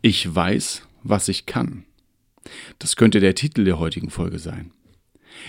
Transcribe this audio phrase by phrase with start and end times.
[0.00, 1.84] Ich weiß, was ich kann.
[2.78, 4.70] Das könnte der Titel der heutigen Folge sein.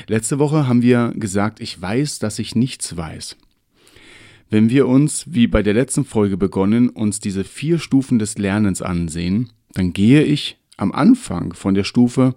[0.08, 3.38] Letzte Woche haben wir gesagt, ich weiß, dass ich nichts weiß.
[4.50, 8.82] Wenn wir uns, wie bei der letzten Folge begonnen, uns diese vier Stufen des Lernens
[8.82, 12.36] ansehen, dann gehe ich am Anfang von der Stufe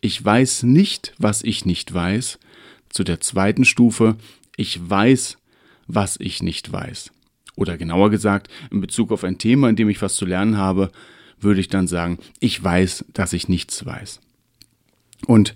[0.00, 2.40] Ich weiß nicht, was ich nicht weiß,
[2.88, 4.16] zu der zweiten Stufe
[4.56, 5.38] Ich weiß,
[5.86, 7.12] was ich nicht weiß.
[7.54, 10.90] Oder genauer gesagt, in Bezug auf ein Thema, in dem ich was zu lernen habe,
[11.42, 14.20] würde ich dann sagen, ich weiß, dass ich nichts weiß.
[15.26, 15.54] Und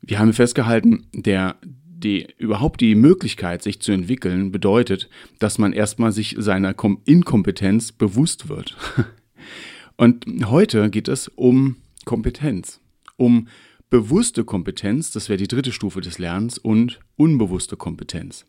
[0.00, 6.12] wir haben festgehalten, der, die, überhaupt die Möglichkeit, sich zu entwickeln, bedeutet, dass man erstmal
[6.12, 8.76] sich seiner Inkompetenz bewusst wird.
[9.96, 12.80] Und heute geht es um Kompetenz,
[13.16, 13.48] um
[13.88, 18.44] bewusste Kompetenz, das wäre die dritte Stufe des Lernens, und unbewusste Kompetenz.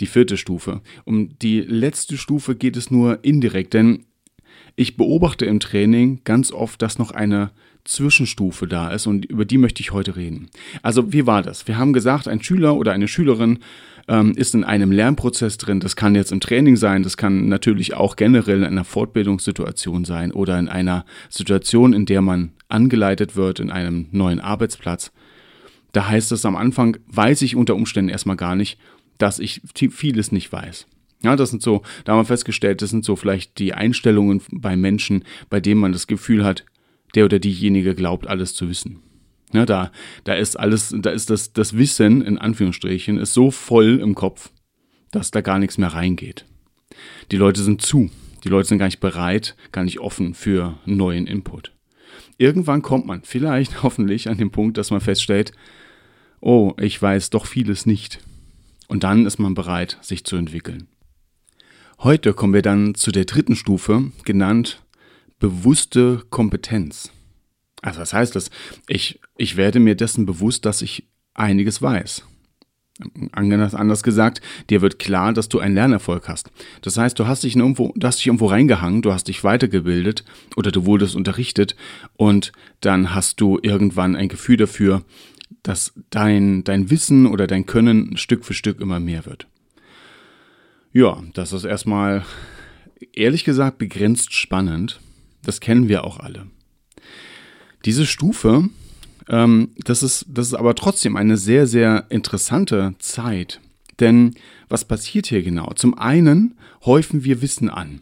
[0.00, 0.82] Die vierte Stufe.
[1.04, 4.06] Um die letzte Stufe geht es nur indirekt, denn
[4.76, 7.50] ich beobachte im Training ganz oft, dass noch eine
[7.84, 10.48] Zwischenstufe da ist und über die möchte ich heute reden.
[10.82, 11.68] Also wie war das?
[11.68, 13.58] Wir haben gesagt, ein Schüler oder eine Schülerin
[14.08, 15.80] ähm, ist in einem Lernprozess drin.
[15.80, 20.32] Das kann jetzt im Training sein, das kann natürlich auch generell in einer Fortbildungssituation sein
[20.32, 25.12] oder in einer Situation, in der man angeleitet wird in einem neuen Arbeitsplatz.
[25.92, 28.78] Da heißt es am Anfang, weiß ich unter Umständen erstmal gar nicht,
[29.18, 30.86] dass ich vieles nicht weiß.
[31.24, 34.76] Ja, das sind so, da haben wir festgestellt, das sind so vielleicht die Einstellungen bei
[34.76, 36.66] Menschen, bei denen man das Gefühl hat,
[37.14, 39.00] der oder diejenige glaubt, alles zu wissen.
[39.54, 39.90] Ja, da,
[40.24, 44.50] da ist alles, da ist das, das Wissen, in Anführungsstrichen, ist so voll im Kopf,
[45.12, 46.44] dass da gar nichts mehr reingeht.
[47.30, 48.10] Die Leute sind zu.
[48.42, 51.72] Die Leute sind gar nicht bereit, gar nicht offen für neuen Input.
[52.36, 55.52] Irgendwann kommt man vielleicht hoffentlich an den Punkt, dass man feststellt,
[56.40, 58.18] oh, ich weiß doch vieles nicht.
[58.88, 60.88] Und dann ist man bereit, sich zu entwickeln.
[62.04, 64.82] Heute kommen wir dann zu der dritten Stufe, genannt
[65.38, 67.10] bewusste Kompetenz.
[67.80, 68.50] Also was heißt das?
[68.86, 72.26] Ich, ich werde mir dessen bewusst, dass ich einiges weiß.
[73.32, 76.50] Anders gesagt, dir wird klar, dass du einen Lernerfolg hast.
[76.82, 80.26] Das heißt, du hast dich irgendwo, du hast dich irgendwo reingehangen, du hast dich weitergebildet
[80.56, 81.74] oder du wurdest unterrichtet
[82.16, 85.06] und dann hast du irgendwann ein Gefühl dafür,
[85.62, 89.46] dass dein, dein Wissen oder dein Können Stück für Stück immer mehr wird.
[90.94, 92.24] Ja, das ist erstmal,
[93.12, 95.00] ehrlich gesagt, begrenzt spannend.
[95.42, 96.46] Das kennen wir auch alle.
[97.84, 98.68] Diese Stufe,
[99.28, 103.60] ähm, das, ist, das ist aber trotzdem eine sehr, sehr interessante Zeit.
[103.98, 104.36] Denn
[104.68, 105.72] was passiert hier genau?
[105.74, 108.00] Zum einen häufen wir Wissen an.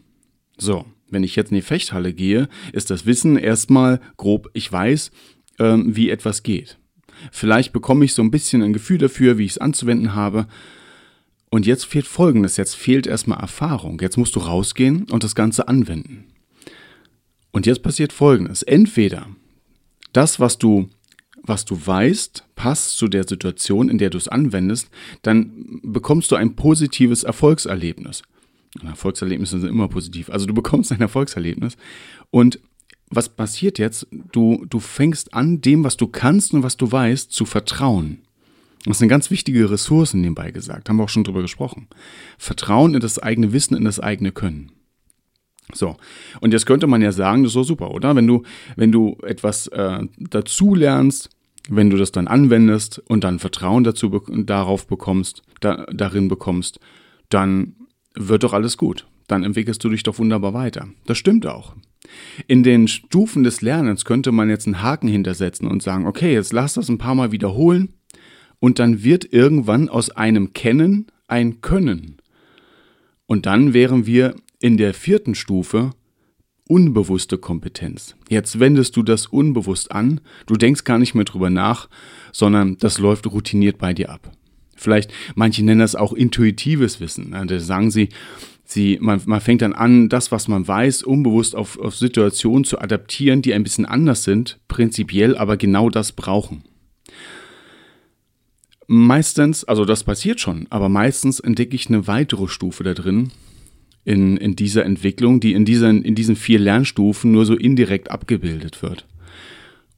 [0.57, 5.09] So, wenn ich jetzt in die Fechthalle gehe, ist das Wissen erstmal grob, ich weiß,
[5.57, 6.77] ähm, wie etwas geht.
[7.31, 10.45] Vielleicht bekomme ich so ein bisschen ein Gefühl dafür, wie ich es anzuwenden habe.
[11.53, 13.99] Und jetzt fehlt Folgendes, jetzt fehlt erstmal Erfahrung.
[14.01, 16.23] Jetzt musst du rausgehen und das Ganze anwenden.
[17.51, 18.63] Und jetzt passiert Folgendes.
[18.63, 19.27] Entweder
[20.13, 20.89] das, was du,
[21.43, 24.89] was du weißt, passt zu der Situation, in der du es anwendest,
[25.21, 28.23] dann bekommst du ein positives Erfolgserlebnis.
[28.83, 30.31] Erfolgserlebnisse sind immer positiv.
[30.31, 31.77] Also du bekommst ein Erfolgserlebnis.
[32.31, 32.59] Und
[33.11, 34.07] was passiert jetzt?
[34.31, 38.22] Du, du fängst an, dem, was du kannst und was du weißt, zu vertrauen.
[38.85, 41.87] Das sind ganz wichtige Ressourcen nebenbei gesagt, haben wir auch schon drüber gesprochen.
[42.37, 44.71] Vertrauen in das eigene Wissen, in das eigene Können.
[45.73, 45.95] So,
[46.41, 48.15] und jetzt könnte man ja sagen, das ist so super, oder?
[48.15, 48.43] Wenn du,
[48.75, 51.29] wenn du etwas äh, dazu lernst,
[51.69, 56.79] wenn du das dann anwendest und dann Vertrauen dazu darauf bekommst, da, darin bekommst,
[57.29, 57.75] dann
[58.15, 59.07] wird doch alles gut.
[59.27, 60.89] Dann entwickelst du dich doch wunderbar weiter.
[61.05, 61.73] Das stimmt auch.
[62.47, 66.51] In den Stufen des Lernens könnte man jetzt einen Haken hintersetzen und sagen, okay, jetzt
[66.51, 67.93] lass das ein paar Mal wiederholen
[68.63, 72.15] und dann wird irgendwann aus einem Kennen ein Können.
[73.25, 75.89] Und dann wären wir in der vierten Stufe
[76.69, 78.15] unbewusste Kompetenz.
[78.29, 81.89] Jetzt wendest du das unbewusst an, du denkst gar nicht mehr drüber nach,
[82.31, 84.31] sondern das läuft routiniert bei dir ab.
[84.77, 87.35] Vielleicht, manche nennen das auch intuitives Wissen.
[87.45, 88.07] Da sagen sie,
[88.63, 92.79] sie man, man fängt dann an, das, was man weiß, unbewusst auf, auf Situationen zu
[92.79, 96.63] adaptieren, die ein bisschen anders sind, prinzipiell aber genau das brauchen.
[98.95, 103.31] Meistens, also das passiert schon, aber meistens entdecke ich eine weitere Stufe da drin,
[104.05, 108.83] in, in dieser Entwicklung, die in diesen, in diesen vier Lernstufen nur so indirekt abgebildet
[108.83, 109.07] wird.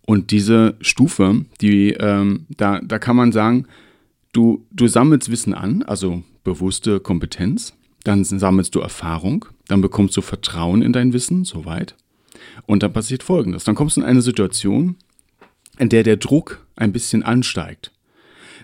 [0.05, 3.65] Und diese Stufe, die, ähm, da, da kann man sagen,
[4.31, 7.73] du, du sammelst Wissen an, also bewusste Kompetenz,
[8.05, 11.97] dann sammelst du Erfahrung, dann bekommst du Vertrauen in dein Wissen, soweit.
[12.65, 13.65] Und dann passiert Folgendes.
[13.65, 14.95] Dann kommst du in eine Situation,
[15.79, 17.91] in der der Druck ein bisschen ansteigt.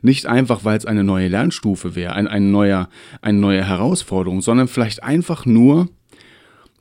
[0.01, 2.89] Nicht einfach, weil es eine neue Lernstufe wäre, ein, ein neuer,
[3.21, 5.89] eine neue Herausforderung, sondern vielleicht einfach nur,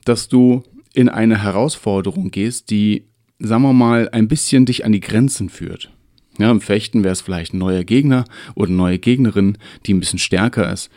[0.05, 0.63] dass du
[0.93, 3.05] in eine Herausforderung gehst, die,
[3.39, 5.91] sagen wir mal, ein bisschen dich an die Grenzen führt.
[6.37, 8.25] Ja, Im Fechten wäre es vielleicht ein neuer Gegner
[8.55, 10.89] oder eine neue Gegnerin, die ein bisschen stärker ist.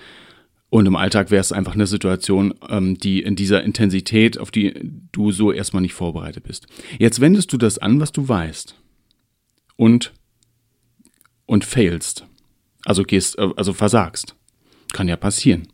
[0.70, 4.74] Und im Alltag wäre es einfach eine Situation, ähm, die in dieser Intensität, auf die
[5.12, 6.66] du so erstmal nicht vorbereitet bist.
[6.98, 8.74] Jetzt wendest du das an, was du weißt.
[9.76, 10.12] Und
[11.54, 12.26] und failst.
[12.84, 14.34] Also gehst, äh, also versagst.
[14.92, 15.68] Kann ja passieren.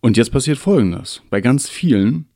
[0.00, 1.20] Und jetzt passiert Folgendes.
[1.28, 2.26] Bei ganz vielen,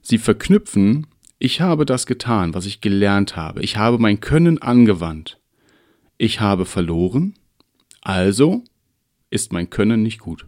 [0.00, 1.06] sie verknüpfen,
[1.38, 3.62] ich habe das getan, was ich gelernt habe.
[3.62, 5.38] Ich habe mein Können angewandt.
[6.16, 7.34] Ich habe verloren.
[8.00, 8.64] Also
[9.28, 10.46] ist mein Können nicht gut.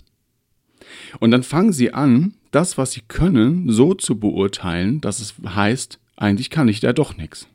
[1.19, 6.00] Und dann fangen sie an, das, was sie können, so zu beurteilen, dass es heißt,
[6.17, 7.50] eigentlich kann ich da doch nichts.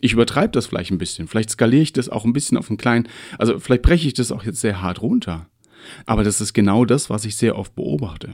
[0.00, 1.26] Ich übertreibe das vielleicht ein bisschen.
[1.26, 3.08] Vielleicht skaliere ich das auch ein bisschen auf einen kleinen,
[3.38, 5.48] also vielleicht breche ich das auch jetzt sehr hart runter.
[6.06, 8.32] Aber das ist genau das, was ich sehr oft beobachte.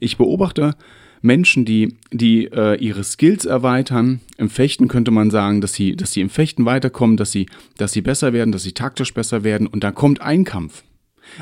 [0.00, 0.76] Ich beobachte
[1.20, 4.20] Menschen, die, die äh, ihre Skills erweitern.
[4.36, 7.46] Im Fechten könnte man sagen, dass sie, dass sie im Fechten weiterkommen, dass sie,
[7.78, 9.66] dass sie besser werden, dass sie taktisch besser werden.
[9.66, 10.84] Und da kommt ein Kampf.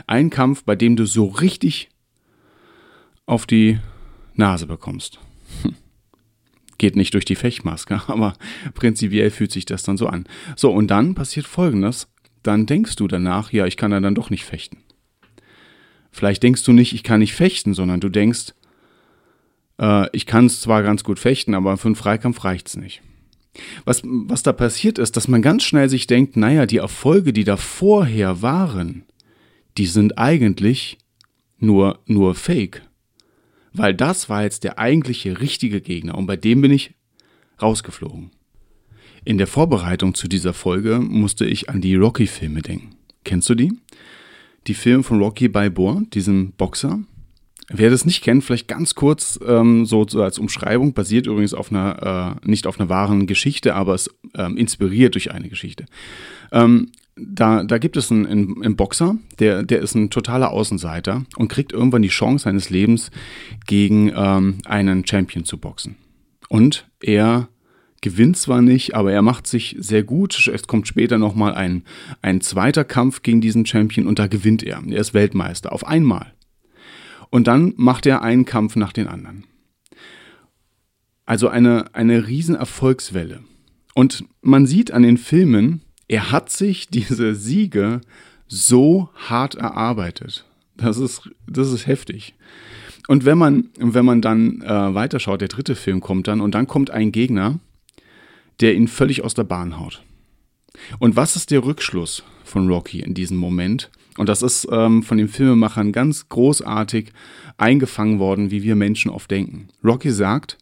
[0.07, 1.91] Ein Kampf, bei dem du so richtig
[3.27, 3.79] auf die
[4.35, 5.19] Nase bekommst.
[5.63, 5.75] Hm
[6.83, 8.35] geht nicht durch die Fechtmaske, aber
[8.75, 10.27] prinzipiell fühlt sich das dann so an.
[10.57, 12.09] So, und dann passiert Folgendes.
[12.43, 14.79] Dann denkst du danach, ja, ich kann dann doch nicht fechten.
[16.11, 18.53] Vielleicht denkst du nicht, ich kann nicht fechten, sondern du denkst,
[19.79, 23.01] äh, ich kann es zwar ganz gut fechten, aber für einen Freikampf reicht es nicht.
[23.85, 27.45] Was, was da passiert ist, dass man ganz schnell sich denkt, naja, die Erfolge, die
[27.45, 29.05] da vorher waren,
[29.79, 30.99] die sind eigentlich
[31.59, 32.83] nur, nur Fake
[33.73, 36.95] weil das war jetzt der eigentliche richtige Gegner und bei dem bin ich
[37.61, 38.31] rausgeflogen.
[39.25, 42.97] In der Vorbereitung zu dieser Folge musste ich an die Rocky-Filme denken.
[43.25, 43.73] Kennst du die?
[44.67, 47.01] Die Filme von Rocky Balboa, diesem Boxer.
[47.69, 51.71] Wer das nicht kennt, vielleicht ganz kurz ähm, so, so, als Umschreibung, basiert übrigens auf
[51.71, 55.87] einer, äh, nicht auf einer wahren Geschichte, aber es ähm, inspiriert durch eine Geschichte.
[56.51, 61.25] Ähm, da, da gibt es einen, einen, einen, Boxer, der, der ist ein totaler Außenseiter
[61.37, 63.11] und kriegt irgendwann die Chance seines Lebens,
[63.67, 65.97] gegen ähm, einen Champion zu boxen.
[66.49, 67.49] Und er
[68.01, 70.49] gewinnt zwar nicht, aber er macht sich sehr gut.
[70.49, 71.85] Es kommt später nochmal ein,
[72.21, 74.83] ein zweiter Kampf gegen diesen Champion und da gewinnt er.
[74.87, 76.33] Er ist Weltmeister auf einmal.
[77.31, 79.45] Und dann macht er einen Kampf nach den anderen.
[81.25, 83.41] Also eine, eine riesen Erfolgswelle.
[83.95, 88.01] Und man sieht an den Filmen, er hat sich diese Siege
[88.49, 90.45] so hart erarbeitet.
[90.77, 92.35] Das ist, das ist heftig.
[93.09, 96.67] Und wenn man, wenn man dann äh, weiterschaut, der dritte Film kommt dann und dann
[96.67, 97.59] kommt ein Gegner,
[98.61, 100.03] der ihn völlig aus der Bahn haut.
[100.99, 103.91] Und was ist der Rückschluss von Rocky in diesem Moment?
[104.19, 107.13] Und das ist ähm, von den Filmemachern ganz großartig
[107.57, 109.69] eingefangen worden, wie wir Menschen oft denken.
[109.83, 110.59] Rocky sagt,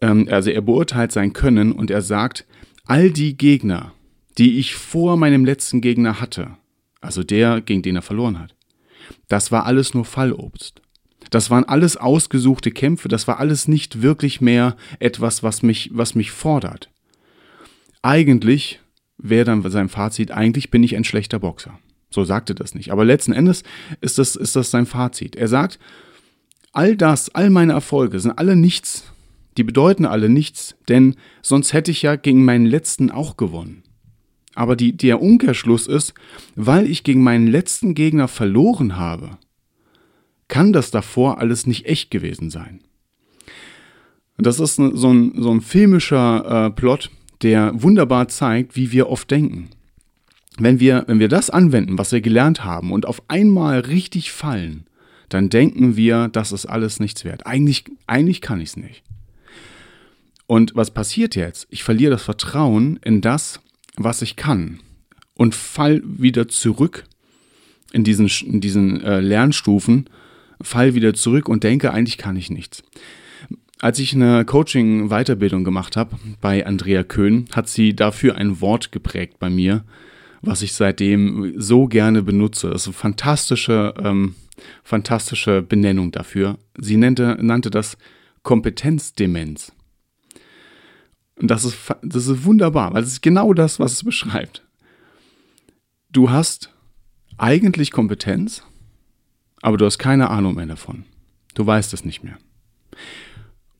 [0.00, 2.44] ähm, also er beurteilt sein Können und er sagt,
[2.88, 3.92] all die Gegner,
[4.38, 6.56] die ich vor meinem letzten Gegner hatte,
[7.00, 8.54] also der, gegen den er verloren hat,
[9.28, 10.82] das war alles nur Fallobst.
[11.30, 16.14] Das waren alles ausgesuchte Kämpfe, das war alles nicht wirklich mehr etwas, was mich, was
[16.14, 16.90] mich fordert.
[18.00, 18.80] Eigentlich
[19.18, 21.78] wäre dann sein Fazit, eigentlich bin ich ein schlechter Boxer.
[22.10, 22.90] So sagte das nicht.
[22.90, 23.64] Aber letzten Endes
[24.00, 25.36] ist das, ist das sein Fazit.
[25.36, 25.78] Er sagt,
[26.72, 29.04] all das, all meine Erfolge sind alle nichts
[29.58, 33.82] die bedeuten alle nichts, denn sonst hätte ich ja gegen meinen letzten auch gewonnen.
[34.54, 36.14] Aber die, der Umkehrschluss ist,
[36.56, 39.38] weil ich gegen meinen letzten Gegner verloren habe,
[40.46, 42.80] kann das davor alles nicht echt gewesen sein.
[44.38, 47.10] Das ist so ein, so ein filmischer äh, Plot,
[47.42, 49.70] der wunderbar zeigt, wie wir oft denken.
[50.58, 54.86] Wenn wir, wenn wir das anwenden, was wir gelernt haben und auf einmal richtig fallen,
[55.28, 57.46] dann denken wir, das ist alles nichts wert.
[57.46, 59.02] Eigentlich, eigentlich kann ich es nicht.
[60.48, 61.66] Und was passiert jetzt?
[61.68, 63.60] Ich verliere das Vertrauen in das,
[63.96, 64.80] was ich kann
[65.34, 67.04] und fall wieder zurück
[67.92, 70.08] in diesen, in diesen äh, Lernstufen,
[70.62, 72.82] fall wieder zurück und denke, eigentlich kann ich nichts.
[73.78, 79.38] Als ich eine Coaching-Weiterbildung gemacht habe bei Andrea Köhn, hat sie dafür ein Wort geprägt
[79.38, 79.84] bei mir,
[80.40, 82.70] was ich seitdem so gerne benutze.
[82.70, 84.34] Das ist eine fantastische, ähm,
[84.82, 86.56] fantastische Benennung dafür.
[86.78, 87.98] Sie nannte, nannte das
[88.42, 89.72] Kompetenzdemenz.
[91.40, 94.64] Und das ist, das ist wunderbar, weil es ist genau das, was es beschreibt.
[96.10, 96.74] Du hast
[97.36, 98.64] eigentlich Kompetenz,
[99.62, 101.04] aber du hast keine Ahnung mehr davon.
[101.54, 102.38] Du weißt es nicht mehr.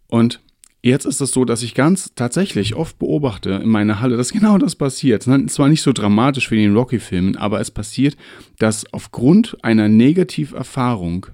[0.09, 0.41] Und
[0.83, 4.59] jetzt ist es so, dass ich ganz tatsächlich oft beobachte in meiner Halle, dass genau
[4.59, 5.23] das passiert.
[5.23, 8.17] Zwar nicht so dramatisch wie in den Rocky-Filmen, aber es passiert,
[8.59, 11.27] dass aufgrund einer Negativerfahrung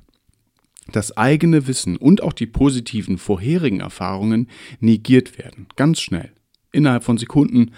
[0.97, 4.49] das eigene Wissen und auch die positiven vorherigen Erfahrungen
[4.81, 5.67] negiert werden.
[5.77, 6.31] Ganz schnell.
[6.73, 7.73] Innerhalb von Sekunden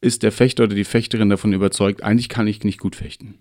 [0.00, 3.34] ist der Fechter oder die Fechterin davon überzeugt, eigentlich kann ich nicht gut fechten.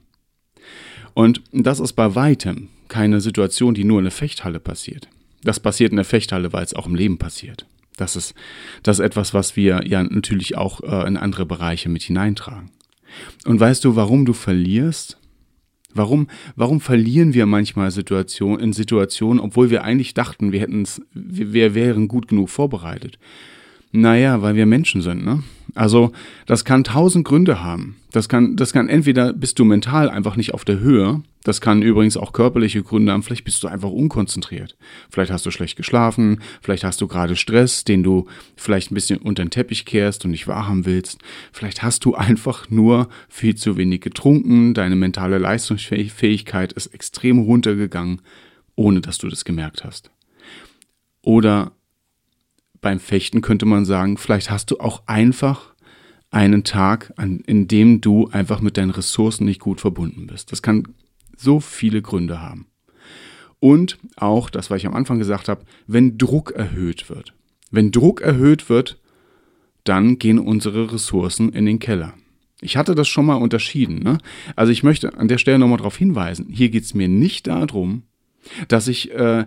[1.13, 5.08] Und das ist bei weitem keine Situation, die nur in der Fechthalle passiert.
[5.44, 7.65] Das passiert in der Fechthalle, weil es auch im Leben passiert.
[7.98, 8.34] Das ist,
[8.82, 12.72] das ist etwas, was wir ja natürlich auch äh, in andere Bereiche mit hineintragen.
[13.46, 15.18] Und weißt du, warum du verlierst?
[15.93, 21.53] Warum, warum verlieren wir manchmal Situation, in Situationen, obwohl wir eigentlich dachten, wir hätten wir,
[21.53, 23.17] wir wären gut genug vorbereitet?
[23.95, 25.43] Naja, weil wir Menschen sind, ne?
[25.75, 26.12] Also,
[26.47, 27.95] das kann tausend Gründe haben.
[28.12, 31.21] Das kann, das kann entweder bist du mental einfach nicht auf der Höhe.
[31.43, 33.21] Das kann übrigens auch körperliche Gründe haben.
[33.21, 34.77] Vielleicht bist du einfach unkonzentriert.
[35.12, 36.41] Vielleicht hast du schlecht geschlafen.
[36.62, 40.31] Vielleicht hast du gerade Stress, den du vielleicht ein bisschen unter den Teppich kehrst und
[40.31, 41.19] nicht wahrhaben willst.
[41.51, 44.73] Vielleicht hast du einfach nur viel zu wenig getrunken.
[44.73, 48.21] Deine mentale Leistungsfähigkeit ist extrem runtergegangen,
[48.75, 50.09] ohne dass du das gemerkt hast.
[51.21, 51.73] Oder
[52.84, 55.74] beim Fechten könnte man sagen, vielleicht hast du auch einfach
[56.30, 60.52] einen Tag, an, in dem du einfach mit deinen Ressourcen nicht gut verbunden bist.
[60.52, 60.88] Das kann
[61.36, 62.68] so viele Gründe haben.
[63.60, 67.34] Und auch, das, was ich am Anfang gesagt habe, wenn Druck erhöht wird.
[67.72, 69.00] Wenn Druck erhöht wird,
[69.86, 72.13] dann gehen unsere Ressourcen in den Keller.
[72.62, 74.00] Ich hatte das schon mal unterschieden.
[74.00, 74.18] Ne?
[74.56, 78.04] Also ich möchte an der Stelle nochmal darauf hinweisen, hier geht es mir nicht darum,
[78.67, 79.45] dass ich äh,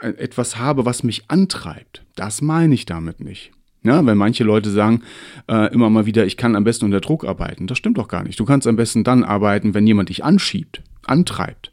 [0.00, 2.02] etwas habe, was mich antreibt.
[2.16, 3.52] Das meine ich damit nicht.
[3.82, 5.02] Ja, wenn manche Leute sagen
[5.46, 7.66] äh, immer mal wieder, ich kann am besten unter Druck arbeiten.
[7.66, 8.40] Das stimmt doch gar nicht.
[8.40, 11.70] Du kannst am besten dann arbeiten, wenn jemand dich anschiebt, antreibt.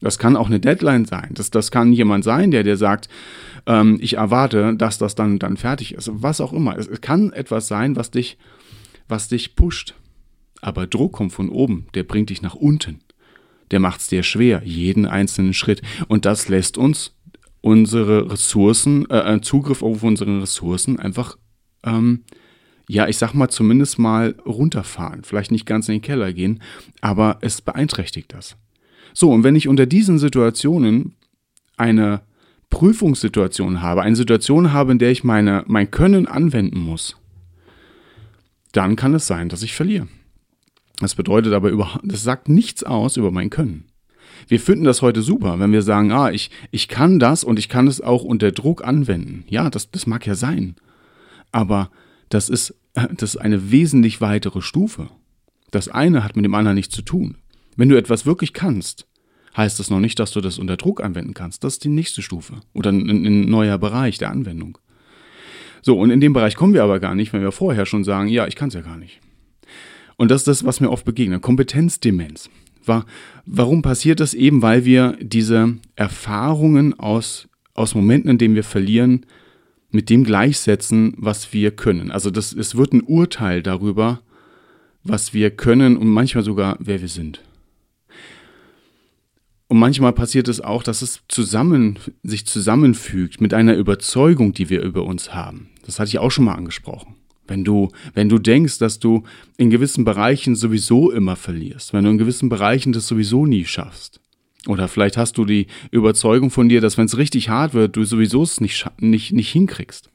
[0.00, 1.30] Das kann auch eine Deadline sein.
[1.34, 3.10] Das, das kann jemand sein, der dir sagt,
[3.66, 6.10] ähm, ich erwarte, dass das dann, dann fertig ist.
[6.12, 6.78] Was auch immer.
[6.78, 8.38] Es, es kann etwas sein, was dich,
[9.08, 9.94] was dich pusht.
[10.62, 13.00] Aber Druck kommt von oben, der bringt dich nach unten
[13.70, 15.82] der macht es dir schwer, jeden einzelnen Schritt.
[16.08, 17.14] Und das lässt uns
[17.60, 21.36] unsere Ressourcen, äh, äh, Zugriff auf unsere Ressourcen einfach,
[21.84, 22.24] ähm,
[22.88, 25.22] ja, ich sag mal, zumindest mal runterfahren.
[25.22, 26.62] Vielleicht nicht ganz in den Keller gehen,
[27.00, 28.56] aber es beeinträchtigt das.
[29.12, 31.14] So, und wenn ich unter diesen Situationen
[31.76, 32.22] eine
[32.70, 37.16] Prüfungssituation habe, eine Situation habe, in der ich meine, mein Können anwenden muss,
[38.72, 40.08] dann kann es sein, dass ich verliere.
[41.00, 43.86] Das bedeutet aber überhaupt, das sagt nichts aus über mein Können.
[44.48, 47.68] Wir finden das heute super, wenn wir sagen, ah, ich, ich kann das und ich
[47.68, 49.44] kann es auch unter Druck anwenden.
[49.48, 50.76] Ja, das, das mag ja sein.
[51.52, 51.90] Aber
[52.28, 55.08] das ist, das ist eine wesentlich weitere Stufe.
[55.70, 57.36] Das eine hat mit dem anderen nichts zu tun.
[57.76, 59.06] Wenn du etwas wirklich kannst,
[59.56, 61.64] heißt das noch nicht, dass du das unter Druck anwenden kannst.
[61.64, 64.78] Das ist die nächste Stufe oder ein, ein neuer Bereich der Anwendung.
[65.82, 68.28] So, und in dem Bereich kommen wir aber gar nicht, wenn wir vorher schon sagen,
[68.28, 69.20] ja, ich kann es ja gar nicht.
[70.20, 71.40] Und das ist das, was mir oft begegnet.
[71.40, 72.50] Kompetenzdemenz.
[73.46, 74.34] Warum passiert das?
[74.34, 79.24] Eben, weil wir diese Erfahrungen aus, aus Momenten, in denen wir verlieren,
[79.90, 82.10] mit dem gleichsetzen, was wir können.
[82.10, 84.20] Also das, es wird ein Urteil darüber,
[85.04, 87.40] was wir können und manchmal sogar, wer wir sind.
[89.68, 94.82] Und manchmal passiert es auch, dass es zusammen, sich zusammenfügt mit einer Überzeugung, die wir
[94.82, 95.70] über uns haben.
[95.86, 97.14] Das hatte ich auch schon mal angesprochen.
[97.50, 99.24] Wenn du, wenn du denkst, dass du
[99.56, 104.20] in gewissen Bereichen sowieso immer verlierst, wenn du in gewissen Bereichen das sowieso nie schaffst.
[104.68, 108.04] Oder vielleicht hast du die Überzeugung von dir, dass wenn es richtig hart wird, du
[108.04, 110.10] sowieso es nicht, nicht, nicht hinkriegst.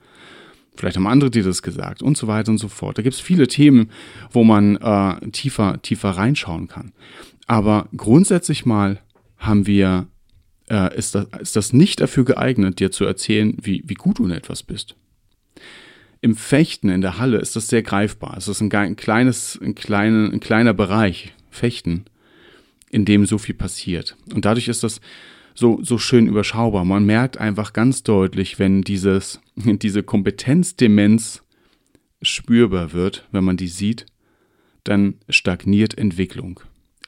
[0.78, 2.98] Vielleicht haben andere dir das gesagt und so weiter und so fort.
[2.98, 3.92] Da gibt es viele Themen,
[4.32, 6.94] wo man äh, tiefer, tiefer reinschauen kann.
[7.48, 9.02] Aber grundsätzlich mal
[9.38, 10.08] haben wir,
[10.70, 14.26] äh, ist, das, ist das nicht dafür geeignet, dir zu erzählen, wie, wie gut du
[14.26, 14.96] in etwas bist.
[16.26, 18.34] Im Fechten in der Halle ist das sehr greifbar.
[18.36, 22.06] Es ist ein, ein kleines, ein, kleine, ein kleiner Bereich, Fechten,
[22.90, 24.18] in dem so viel passiert.
[24.34, 25.02] Und dadurch ist das
[25.54, 26.84] so, so schön überschaubar.
[26.84, 31.44] Man merkt einfach ganz deutlich, wenn dieses, diese Kompetenzdemenz
[32.24, 34.08] spürbar wird, wenn man die sieht,
[34.84, 36.60] dann stagniert Entwicklung.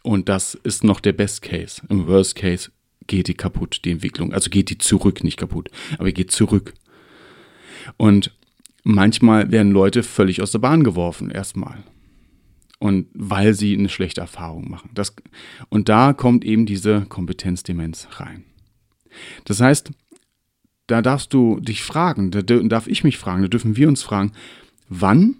[0.04, 1.82] Und das ist noch der Best Case.
[1.90, 2.70] Im Worst Case
[3.08, 4.32] geht die kaputt, die Entwicklung.
[4.32, 6.76] Also geht die zurück, nicht kaputt, aber geht zurück.
[7.98, 8.32] Und
[8.90, 11.84] Manchmal werden Leute völlig aus der Bahn geworfen, erstmal.
[12.80, 14.92] und weil sie eine schlechte Erfahrung machen.
[14.94, 15.14] Das,
[15.68, 18.46] und da kommt eben diese Kompetenzdemenz rein.
[19.46, 19.92] Das heißt,
[20.86, 24.32] da darfst du dich fragen, da darf ich mich fragen, da dürfen wir uns fragen,
[24.88, 25.36] wann,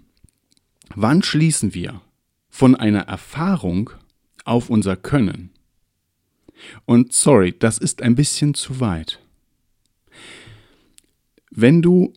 [0.94, 2.02] wann schließen wir
[2.50, 3.90] von einer Erfahrung
[4.44, 5.50] auf unser Können?
[6.84, 9.20] Und sorry, das ist ein bisschen zu weit.
[11.50, 12.12] Wenn du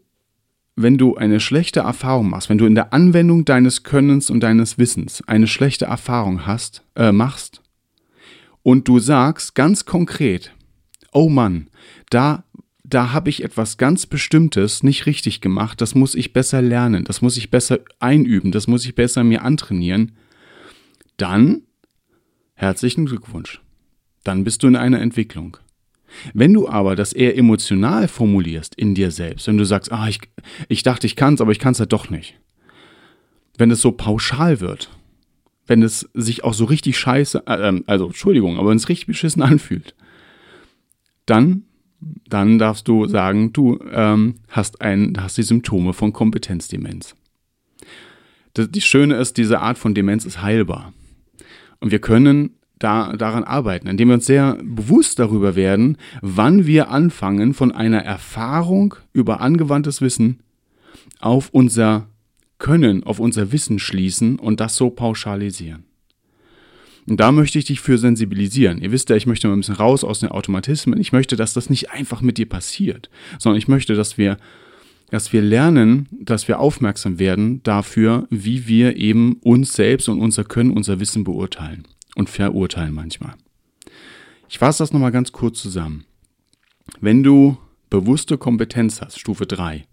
[0.75, 4.77] wenn du eine schlechte Erfahrung machst, wenn du in der Anwendung deines Könnens und deines
[4.77, 7.61] Wissens eine schlechte Erfahrung hast, äh, machst
[8.63, 10.53] und du sagst ganz konkret,
[11.11, 11.67] oh Mann,
[12.09, 12.43] da
[12.83, 17.21] da habe ich etwas ganz Bestimmtes nicht richtig gemacht, das muss ich besser lernen, das
[17.21, 20.17] muss ich besser einüben, das muss ich besser mir antrainieren,
[21.15, 21.61] dann
[22.53, 23.61] herzlichen Glückwunsch.
[24.23, 25.57] Dann bist du in einer Entwicklung.
[26.33, 30.19] Wenn du aber das eher emotional formulierst in dir selbst, wenn du sagst, ah, ich,
[30.67, 32.39] ich dachte, ich kann es, aber ich kann es halt doch nicht.
[33.57, 34.89] Wenn es so pauschal wird,
[35.67, 39.07] wenn es sich auch so richtig scheiße, äh, ähm, also Entschuldigung, aber wenn es richtig
[39.07, 39.95] beschissen anfühlt,
[41.25, 41.63] dann,
[42.27, 47.15] dann darfst du sagen, du ähm, hast, ein, hast die Symptome von Kompetenzdemenz.
[48.53, 50.93] Das, die Schöne ist, diese Art von Demenz ist heilbar.
[51.79, 56.89] Und wir können da, daran arbeiten, indem wir uns sehr bewusst darüber werden, wann wir
[56.89, 60.39] anfangen, von einer Erfahrung über angewandtes Wissen
[61.19, 62.07] auf unser
[62.57, 65.85] Können, auf unser Wissen schließen und das so pauschalisieren.
[67.07, 68.79] Und da möchte ich dich für sensibilisieren.
[68.79, 70.99] Ihr wisst ja, ich möchte mal ein bisschen raus aus den Automatismen.
[70.99, 73.09] Ich möchte, dass das nicht einfach mit dir passiert,
[73.39, 74.37] sondern ich möchte, dass wir,
[75.09, 80.43] dass wir lernen, dass wir aufmerksam werden dafür, wie wir eben uns selbst und unser
[80.43, 83.35] Können, unser Wissen beurteilen und verurteilen manchmal.
[84.49, 86.05] Ich fasse das nochmal ganz kurz zusammen.
[86.99, 87.57] Wenn du
[87.89, 89.85] bewusste Kompetenz hast, Stufe 3,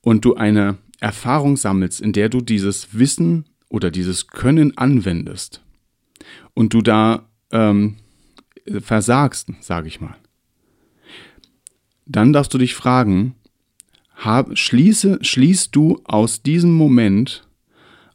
[0.00, 5.62] und du eine Erfahrung sammelst, in der du dieses Wissen oder dieses Können anwendest
[6.52, 7.96] und du da ähm,
[8.80, 10.16] versagst, sage ich mal,
[12.06, 13.34] dann darfst du dich fragen,
[14.14, 17.46] hab, schließe, schließt du aus diesem Moment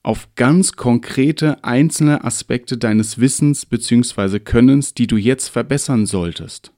[0.03, 4.39] auf ganz konkrete einzelne Aspekte deines Wissens bzw.
[4.39, 6.71] Könnens, die du jetzt verbessern solltest.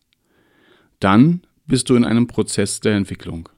[0.99, 3.49] Dann bist du in einem Prozess der Entwicklung.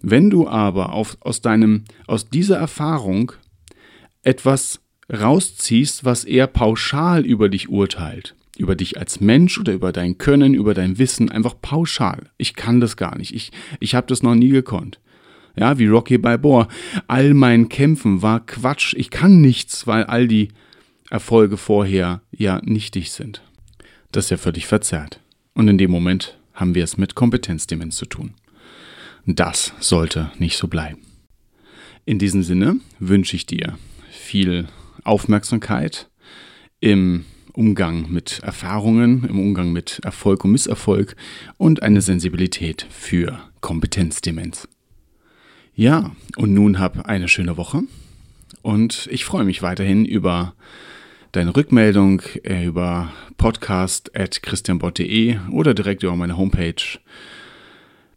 [0.00, 3.32] Wenn du aber auf, aus, deinem, aus dieser Erfahrung
[4.22, 4.80] etwas
[5.12, 10.54] rausziehst, was eher pauschal über dich urteilt, über dich als Mensch oder über dein Können,
[10.54, 12.30] über dein Wissen, einfach pauschal.
[12.38, 13.34] Ich kann das gar nicht.
[13.34, 14.98] Ich, ich habe das noch nie gekonnt.
[15.58, 16.68] Ja, wie Rocky Balboa.
[17.08, 18.94] All mein Kämpfen war Quatsch.
[18.96, 20.48] Ich kann nichts, weil all die
[21.10, 23.42] Erfolge vorher ja nichtig sind.
[24.12, 25.20] Das ist ja völlig verzerrt.
[25.54, 28.34] Und in dem Moment haben wir es mit Kompetenzdemenz zu tun.
[29.24, 31.00] Das sollte nicht so bleiben.
[32.04, 33.78] In diesem Sinne wünsche ich dir
[34.10, 34.68] viel
[35.04, 36.08] Aufmerksamkeit
[36.80, 41.16] im Umgang mit Erfahrungen, im Umgang mit Erfolg und Misserfolg
[41.56, 44.68] und eine Sensibilität für Kompetenzdemenz.
[45.78, 47.82] Ja, und nun hab eine schöne Woche
[48.62, 50.54] und ich freue mich weiterhin über
[51.32, 56.98] deine Rückmeldung äh, über podcast at christianbott.de oder direkt über meine Homepage.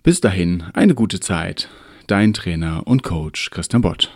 [0.04, 1.68] Bis dahin, eine gute Zeit.
[2.08, 4.10] Dein Trainer und Coach Christian Bott.